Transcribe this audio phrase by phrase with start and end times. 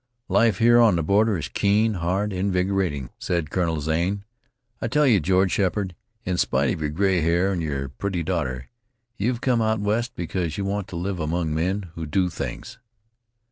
[0.29, 4.23] "Life here on the border is keen, hard, invigorating," said Colonel Zane.
[4.81, 5.93] "I tell you, George Sheppard,
[6.25, 8.69] in spite of your gray hair and your pretty daughter,
[9.17, 12.79] you have come out West because you want to live among men who do things."